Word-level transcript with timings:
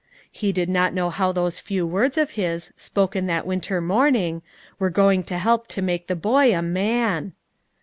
He 0.31 0.51
did 0.51 0.67
not 0.67 0.95
know 0.95 1.11
how 1.11 1.31
those 1.31 1.59
few 1.59 1.85
words 1.85 2.17
of 2.17 2.31
his, 2.31 2.73
spoken 2.75 3.27
that 3.27 3.45
winter 3.45 3.79
morning, 3.81 4.41
were 4.79 4.89
going 4.89 5.23
to 5.25 5.37
help 5.37 5.67
to 5.67 5.81
make 5.83 6.07
the 6.07 6.15
boy 6.15 6.57
a 6.57 6.63
man. 6.63 7.33